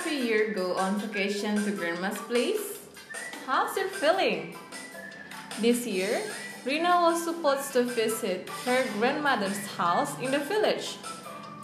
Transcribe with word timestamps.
every 0.00 0.16
year 0.16 0.54
go 0.56 0.72
on 0.80 0.96
vacation 0.96 1.62
to 1.62 1.70
grandma's 1.70 2.16
place? 2.24 2.80
How's 3.44 3.76
your 3.76 3.88
feeling? 3.88 4.56
This 5.60 5.86
year, 5.86 6.22
Rina 6.64 7.04
was 7.04 7.22
supposed 7.22 7.74
to 7.74 7.82
visit 7.84 8.48
her 8.64 8.80
grandmother's 8.96 9.60
house 9.76 10.16
in 10.18 10.30
the 10.30 10.38
village, 10.38 10.96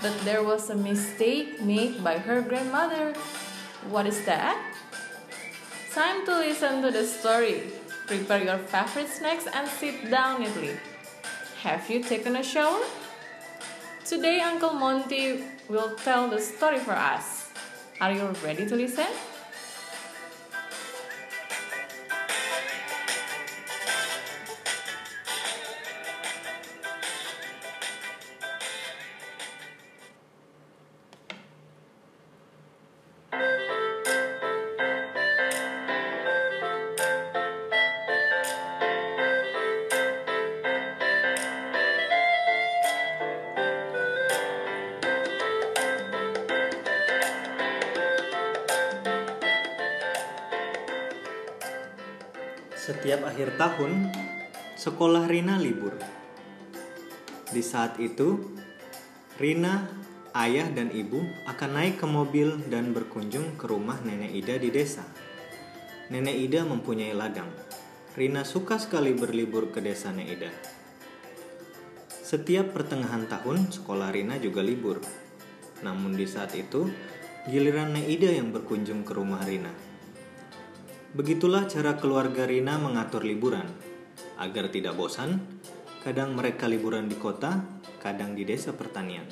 but 0.03 0.12
there 0.29 0.45
was 0.45 0.69
a 0.69 0.77
mistake 0.77 1.62
made 1.62 2.05
by 2.05 2.19
her 2.19 2.43
grandmother. 2.43 3.15
What 3.89 4.05
is 4.05 4.21
that? 4.27 4.61
Time 5.95 6.27
to 6.27 6.37
listen 6.37 6.83
to 6.83 6.91
the 6.91 7.07
story. 7.07 7.73
Prepare 8.07 8.45
your 8.45 8.59
favorite 8.59 9.09
snacks 9.09 9.47
and 9.48 9.67
sit 9.67 10.11
down 10.11 10.43
neatly. 10.43 10.77
Have 11.62 11.89
you 11.89 12.03
taken 12.03 12.37
a 12.37 12.45
shower? 12.45 12.84
Today, 14.05 14.41
Uncle 14.41 14.75
Monty 14.75 15.41
will 15.71 15.97
tell 16.05 16.29
the 16.29 16.39
story 16.39 16.81
for 16.81 16.93
us. 16.93 17.36
Are 17.98 18.12
you 18.12 18.27
ready 18.45 18.66
to 18.66 18.77
listen? 18.77 19.06
Setiap 52.87 53.27
akhir 53.27 53.59
tahun, 53.59 54.15
sekolah 54.79 55.27
Rina 55.27 55.59
libur. 55.59 55.98
Di 57.51 57.59
saat 57.59 57.98
itu, 57.98 58.55
Rina, 59.43 59.91
ayah, 60.31 60.70
dan 60.70 60.95
ibu 60.95 61.19
akan 61.51 61.83
naik 61.83 61.98
ke 61.98 62.06
mobil 62.06 62.62
dan 62.70 62.95
berkunjung 62.95 63.59
ke 63.59 63.67
rumah 63.67 63.98
Nenek 64.06 64.39
Ida 64.39 64.62
di 64.62 64.70
desa. 64.70 65.03
Nenek 66.15 66.39
Ida 66.47 66.62
mempunyai 66.62 67.11
ladang. 67.11 67.51
Rina 68.15 68.47
suka 68.47 68.78
sekali 68.78 69.19
berlibur 69.19 69.75
ke 69.75 69.83
desa 69.83 70.15
Nenek 70.15 70.28
Ida. 70.39 70.50
Setiap 72.06 72.71
pertengahan 72.71 73.27
tahun, 73.27 73.67
sekolah 73.75 74.15
Rina 74.15 74.39
juga 74.39 74.62
libur. 74.62 75.03
Namun 75.83 76.15
di 76.15 76.31
saat 76.31 76.55
itu, 76.55 76.87
giliran 77.50 77.98
Nenek 77.98 78.15
Ida 78.15 78.31
yang 78.31 78.55
berkunjung 78.55 79.03
ke 79.03 79.11
rumah 79.11 79.43
Rina. 79.43 79.86
Begitulah 81.17 81.64
cara 81.64 81.97
keluarga 81.97 82.45
Rina 82.45 82.77
mengatur 82.77 83.25
liburan. 83.25 83.65
Agar 84.37 84.69
tidak 84.69 85.00
bosan, 85.00 85.41
kadang 86.04 86.37
mereka 86.37 86.69
liburan 86.69 87.09
di 87.09 87.16
kota, 87.16 87.56
kadang 88.04 88.37
di 88.37 88.44
desa 88.44 88.77
pertanian. 88.77 89.25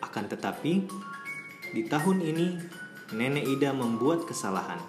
Akan 0.00 0.24
tetapi, 0.24 0.88
di 1.76 1.82
tahun 1.84 2.24
ini 2.24 2.46
Nenek 3.12 3.44
Ida 3.52 3.76
membuat 3.76 4.24
kesalahan. 4.24 4.80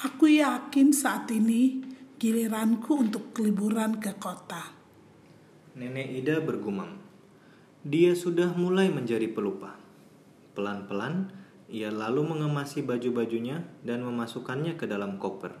Aku 0.00 0.24
yakin 0.24 0.88
saat 0.96 1.28
ini 1.28 1.84
giliranku 2.16 2.96
untuk 2.96 3.36
liburan 3.44 4.00
ke 4.00 4.16
kota. 4.16 4.72
Nenek 5.76 6.16
Ida 6.16 6.40
bergumam. 6.40 7.09
Dia 7.80 8.12
sudah 8.12 8.52
mulai 8.52 8.92
menjadi 8.92 9.24
pelupa. 9.32 9.80
Pelan-pelan, 10.52 11.32
ia 11.72 11.88
lalu 11.88 12.28
mengemasi 12.28 12.84
baju-bajunya 12.84 13.64
dan 13.80 14.04
memasukkannya 14.04 14.76
ke 14.76 14.84
dalam 14.84 15.16
koper. 15.16 15.56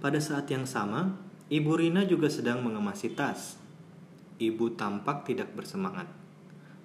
Pada 0.00 0.16
saat 0.16 0.48
yang 0.48 0.64
sama, 0.64 1.20
Ibu 1.52 1.76
Rina 1.76 2.08
juga 2.08 2.32
sedang 2.32 2.64
mengemasi 2.64 3.12
tas. 3.12 3.60
Ibu 4.40 4.80
tampak 4.80 5.28
tidak 5.28 5.52
bersemangat. 5.52 6.08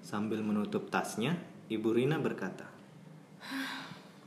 Sambil 0.03 0.43
menutup 0.43 0.91
tasnya, 0.91 1.39
Ibu 1.71 1.95
Rina 1.95 2.19
berkata, 2.19 2.67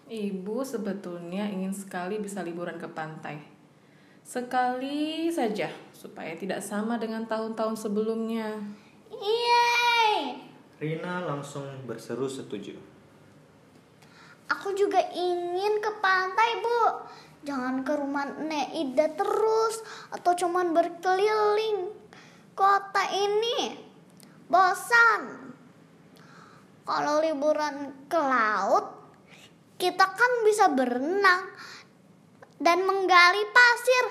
Ibu 0.08 0.64
sebetulnya 0.64 1.52
ingin 1.52 1.76
sekali 1.76 2.16
bisa 2.16 2.40
liburan 2.40 2.80
ke 2.80 2.88
pantai. 2.88 3.44
Sekali 4.24 5.28
saja, 5.28 5.68
supaya 6.04 6.36
tidak 6.36 6.60
sama 6.60 7.00
dengan 7.00 7.24
tahun-tahun 7.24 7.80
sebelumnya. 7.80 8.60
Yeay! 9.08 10.36
Rina 10.76 11.24
langsung 11.24 11.64
berseru 11.88 12.28
setuju. 12.28 12.76
Aku 14.52 14.76
juga 14.76 15.00
ingin 15.00 15.80
ke 15.80 15.90
pantai, 16.04 16.60
Bu. 16.60 17.08
Jangan 17.48 17.80
ke 17.88 17.92
rumah 17.96 18.28
Nek 18.36 18.76
Ida 18.76 19.16
terus 19.16 19.80
atau 20.12 20.36
cuman 20.36 20.76
berkeliling 20.76 21.88
kota 22.52 23.04
ini. 23.08 23.80
Bosan. 24.44 25.48
Kalau 26.84 27.24
liburan 27.24 28.04
ke 28.12 28.20
laut, 28.20 28.92
kita 29.80 30.04
kan 30.04 30.32
bisa 30.44 30.68
berenang 30.68 31.48
dan 32.60 32.84
menggali 32.84 33.44
pasir. 33.56 34.04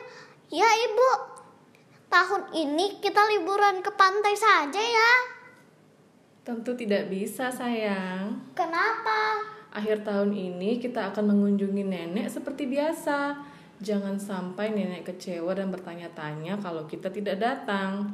Ya, 0.49 0.65
Ibu. 0.65 1.32
Tahun 2.13 2.53
ini 2.53 3.01
kita 3.01 3.25
liburan 3.25 3.81
ke 3.81 3.89
pantai 3.97 4.37
saja 4.37 4.77
ya. 4.77 5.13
Tentu 6.45 6.77
tidak 6.77 7.09
bisa, 7.09 7.49
sayang. 7.49 8.53
Kenapa? 8.53 9.41
Akhir 9.73 10.05
tahun 10.05 10.29
ini 10.29 10.77
kita 10.77 11.09
akan 11.09 11.33
mengunjungi 11.33 11.81
nenek 11.81 12.29
seperti 12.29 12.69
biasa. 12.69 13.33
Jangan 13.81 14.21
sampai 14.21 14.69
nenek 14.69 15.09
kecewa 15.09 15.57
dan 15.57 15.73
bertanya-tanya 15.73 16.61
kalau 16.61 16.85
kita 16.85 17.09
tidak 17.09 17.41
datang. 17.41 18.13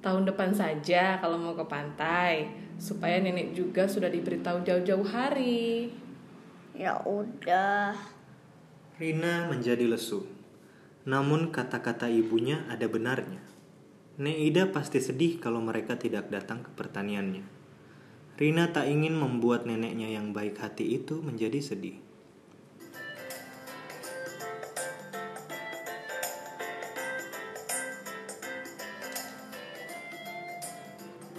Tahun 0.00 0.24
depan 0.24 0.56
saja 0.56 1.20
kalau 1.20 1.36
mau 1.36 1.52
ke 1.52 1.68
pantai, 1.68 2.48
supaya 2.80 3.20
nenek 3.20 3.52
juga 3.52 3.84
sudah 3.84 4.08
diberitahu 4.08 4.64
jauh-jauh 4.64 5.04
hari. 5.04 5.92
Ya 6.72 6.96
udah. 7.04 7.92
Rina 8.96 9.52
menjadi 9.52 9.84
lesu. 9.84 10.37
Namun 11.08 11.48
kata-kata 11.48 12.12
ibunya 12.12 12.68
ada 12.68 12.84
benarnya. 12.84 13.40
Nek 14.20 14.36
Ida 14.36 14.68
pasti 14.68 15.00
sedih 15.00 15.40
kalau 15.40 15.64
mereka 15.64 15.96
tidak 15.96 16.28
datang 16.28 16.60
ke 16.60 16.68
pertaniannya. 16.76 17.48
Rina 18.36 18.68
tak 18.68 18.92
ingin 18.92 19.16
membuat 19.16 19.64
neneknya 19.64 20.12
yang 20.12 20.36
baik 20.36 20.60
hati 20.60 21.00
itu 21.00 21.24
menjadi 21.24 21.64
sedih. 21.64 21.96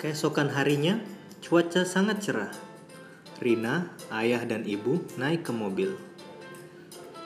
Keesokan 0.01 0.49
harinya, 0.49 0.97
cuaca 1.45 1.85
sangat 1.85 2.25
cerah. 2.25 2.53
Rina, 3.37 3.93
ayah, 4.09 4.41
dan 4.49 4.65
ibu 4.65 5.05
naik 5.19 5.45
ke 5.45 5.53
mobil. 5.53 6.08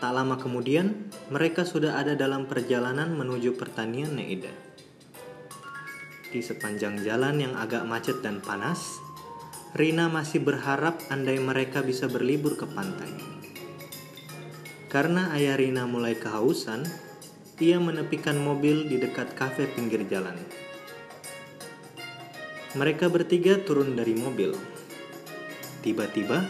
Tak 0.04 0.12
lama 0.12 0.36
kemudian, 0.36 1.08
mereka 1.32 1.64
sudah 1.64 1.96
ada 1.96 2.12
dalam 2.12 2.44
perjalanan 2.44 3.16
menuju 3.16 3.56
pertanian 3.56 4.20
Neida. 4.20 4.52
Di 6.28 6.44
sepanjang 6.44 7.00
jalan 7.08 7.40
yang 7.40 7.56
agak 7.56 7.88
macet 7.88 8.20
dan 8.20 8.44
panas, 8.44 9.00
Rina 9.72 10.12
masih 10.12 10.44
berharap 10.44 11.00
andai 11.08 11.40
mereka 11.40 11.80
bisa 11.80 12.12
berlibur 12.12 12.60
ke 12.60 12.68
pantai. 12.68 13.16
Karena 14.92 15.32
ayah 15.40 15.56
Rina 15.56 15.88
mulai 15.88 16.20
kehausan, 16.20 16.84
ia 17.64 17.80
menepikan 17.80 18.36
mobil 18.36 18.84
di 18.84 19.00
dekat 19.00 19.40
kafe 19.40 19.72
pinggir 19.72 20.04
jalan. 20.12 20.36
Mereka 22.76 23.08
bertiga 23.08 23.56
turun 23.64 23.96
dari 23.96 24.20
mobil. 24.20 24.52
Tiba-tiba, 25.80 26.44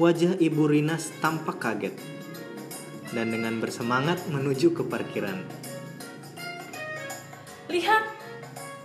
wajah 0.00 0.40
ibu 0.40 0.64
Rina 0.64 0.96
tampak 1.20 1.60
kaget 1.60 2.21
dan 3.12 3.32
dengan 3.32 3.60
bersemangat 3.60 4.24
menuju 4.28 4.72
ke 4.72 4.82
parkiran. 4.84 5.44
Lihat, 7.72 8.04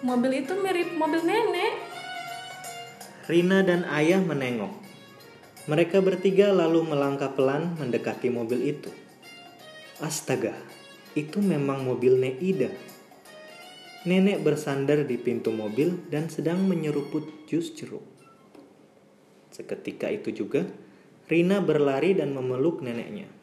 mobil 0.04 0.44
itu 0.46 0.54
mirip 0.56 0.96
mobil 0.96 1.24
nenek. 1.24 1.76
Rina 3.28 3.60
dan 3.60 3.84
ayah 3.92 4.24
menengok. 4.24 4.72
Mereka 5.68 6.00
bertiga 6.00 6.56
lalu 6.56 6.88
melangkah 6.88 7.36
pelan 7.36 7.76
mendekati 7.76 8.32
mobil 8.32 8.72
itu. 8.72 8.88
Astaga, 10.00 10.56
itu 11.12 11.44
memang 11.44 11.84
mobil 11.84 12.16
Neida. 12.16 12.72
Nenek 14.08 14.40
bersandar 14.48 15.04
di 15.04 15.20
pintu 15.20 15.52
mobil 15.52 16.00
dan 16.08 16.32
sedang 16.32 16.64
menyeruput 16.64 17.28
jus 17.52 17.76
jeruk. 17.76 18.06
Seketika 19.52 20.08
itu 20.08 20.32
juga, 20.32 20.64
Rina 21.28 21.60
berlari 21.60 22.16
dan 22.16 22.32
memeluk 22.32 22.80
neneknya. 22.80 23.37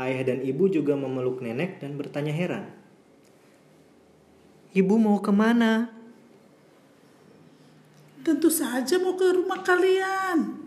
Ayah 0.00 0.24
dan 0.24 0.40
ibu 0.40 0.72
juga 0.72 0.96
memeluk 0.96 1.44
nenek 1.44 1.80
dan 1.84 2.00
bertanya 2.00 2.32
heran. 2.32 2.72
Ibu 4.72 4.94
mau 4.96 5.20
ke 5.20 5.28
mana? 5.28 5.92
Tentu 8.24 8.48
saja 8.48 8.96
mau 8.96 9.12
ke 9.20 9.28
rumah 9.36 9.60
kalian. 9.60 10.64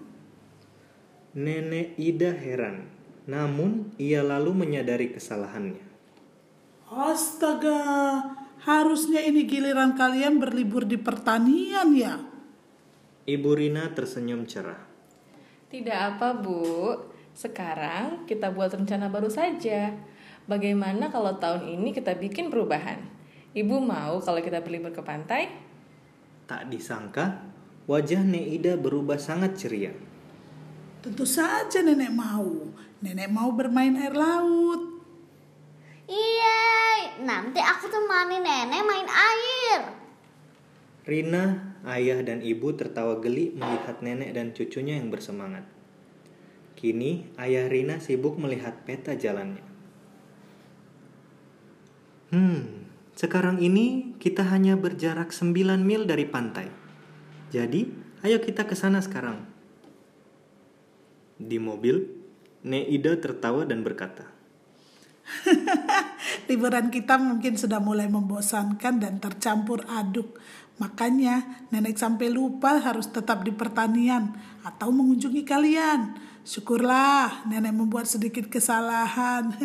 Nenek 1.34 1.98
Ida 1.98 2.32
heran, 2.38 2.86
namun 3.26 3.90
ia 3.98 4.22
lalu 4.22 4.54
menyadari 4.54 5.10
kesalahannya. 5.10 5.82
Astaga, 6.86 7.82
harusnya 8.62 9.26
ini 9.26 9.50
giliran 9.50 9.98
kalian 9.98 10.38
berlibur 10.38 10.86
di 10.86 11.02
pertanian 11.02 11.90
ya. 11.98 12.22
Ibu 13.26 13.50
Rina 13.58 13.90
tersenyum 13.90 14.46
cerah. 14.46 14.86
Tidak 15.66 15.98
apa, 15.98 16.38
Bu. 16.38 17.15
Sekarang 17.36 18.24
kita 18.24 18.48
buat 18.56 18.72
rencana 18.72 19.12
baru 19.12 19.28
saja. 19.28 19.92
Bagaimana 20.48 21.12
kalau 21.12 21.36
tahun 21.36 21.68
ini 21.68 21.92
kita 21.92 22.16
bikin 22.16 22.48
perubahan? 22.48 23.04
Ibu 23.52 23.76
mau 23.84 24.24
kalau 24.24 24.40
kita 24.40 24.64
berlibur 24.64 24.96
ke 24.96 25.04
pantai? 25.04 25.52
Tak 26.48 26.72
disangka, 26.72 27.44
wajah 27.92 28.24
Neida 28.24 28.80
berubah 28.80 29.20
sangat 29.20 29.60
ceria. 29.60 29.92
Tentu 31.04 31.28
saja 31.28 31.84
nenek 31.84 32.16
mau. 32.16 32.72
Nenek 33.04 33.28
mau 33.28 33.52
bermain 33.52 34.00
air 34.00 34.16
laut. 34.16 35.04
Iya, 36.08 36.62
nanti 37.28 37.60
aku 37.60 37.92
temani 37.92 38.40
nenek 38.40 38.82
main 38.86 39.10
air. 39.12 39.80
Rina, 41.04 41.76
ayah 41.84 42.24
dan 42.24 42.40
ibu 42.40 42.72
tertawa 42.74 43.20
geli 43.20 43.52
melihat 43.54 44.00
nenek 44.00 44.32
dan 44.34 44.56
cucunya 44.56 44.98
yang 44.98 45.12
bersemangat. 45.12 45.76
Kini, 46.76 47.32
ayah 47.40 47.72
Rina 47.72 48.04
sibuk 48.04 48.36
melihat 48.36 48.84
peta 48.84 49.16
jalannya. 49.16 49.64
Hmm, 52.36 52.86
sekarang 53.16 53.64
ini 53.64 54.16
kita 54.20 54.44
hanya 54.44 54.76
berjarak 54.76 55.32
9 55.32 55.80
mil 55.80 56.04
dari 56.04 56.28
pantai. 56.28 56.68
Jadi, 57.56 57.88
ayo 58.28 58.44
kita 58.44 58.68
ke 58.68 58.76
sana 58.76 59.00
sekarang. 59.00 59.48
Di 61.40 61.56
mobil, 61.56 62.12
Neida 62.66 63.16
tertawa 63.22 63.64
dan 63.64 63.86
berkata, 63.86 64.36
Liburan 66.50 66.94
kita 66.94 67.18
mungkin 67.18 67.58
sudah 67.58 67.82
mulai 67.82 68.10
membosankan 68.10 69.02
dan 69.02 69.18
tercampur 69.18 69.86
aduk. 69.90 70.38
Makanya 70.76 71.66
nenek 71.72 71.96
sampai 71.96 72.28
lupa 72.28 72.84
harus 72.84 73.08
tetap 73.08 73.48
di 73.48 73.56
pertanian 73.56 74.36
atau 74.62 74.92
mengunjungi 74.92 75.44
kalian. 75.48 76.00
Syukurlah 76.46 77.50
nenek 77.50 77.74
membuat 77.74 78.06
sedikit 78.06 78.46
kesalahan. 78.46 79.50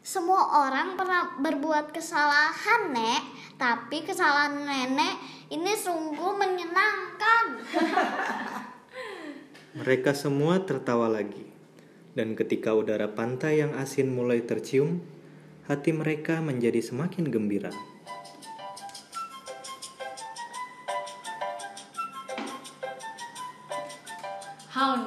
Semua 0.00 0.64
orang 0.64 0.96
pernah 0.96 1.36
berbuat 1.36 1.92
kesalahan, 1.92 2.88
Nek. 2.88 3.22
Tapi 3.60 4.08
kesalahan 4.08 4.56
nenek 4.56 5.20
ini 5.52 5.76
sungguh 5.76 6.32
menyenangkan. 6.32 7.60
Mereka 9.84 10.16
semua 10.16 10.64
tertawa 10.64 11.12
lagi. 11.12 11.44
Dan 12.16 12.34
ketika 12.34 12.74
udara 12.74 13.12
pantai 13.12 13.60
yang 13.60 13.76
asin 13.76 14.10
mulai 14.10 14.42
tercium, 14.42 14.98
hati 15.70 15.94
mereka 15.94 16.42
menjadi 16.42 16.82
semakin 16.82 17.30
gembira. 17.30 17.70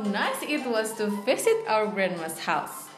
Nice 0.06 0.42
it 0.42 0.66
was 0.66 0.94
to 0.94 1.08
visit 1.24 1.58
our 1.68 1.88
grandma's 1.88 2.40
house. 2.40 2.90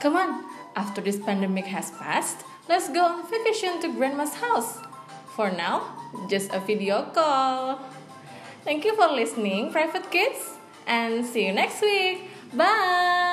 Come 0.00 0.16
on, 0.16 0.44
after 0.76 1.00
this 1.00 1.18
pandemic 1.18 1.66
has 1.66 1.90
passed, 1.92 2.44
let's 2.68 2.88
go 2.88 3.04
on 3.04 3.30
vacation 3.30 3.80
to 3.82 3.92
grandma's 3.92 4.34
house. 4.34 4.78
For 5.36 5.50
now, 5.50 5.96
just 6.28 6.52
a 6.52 6.60
video 6.60 7.02
call. 7.12 7.80
Thank 8.64 8.84
you 8.84 8.94
for 8.94 9.08
listening, 9.08 9.72
private 9.72 10.10
kids, 10.10 10.56
and 10.86 11.24
see 11.24 11.46
you 11.46 11.52
next 11.52 11.80
week. 11.80 12.30
Bye. 12.52 13.29